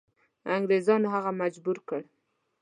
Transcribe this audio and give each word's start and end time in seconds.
انګریزانو 0.55 1.07
هغه 1.15 1.31
مجبور 1.41 1.77
کړ. 1.87 2.01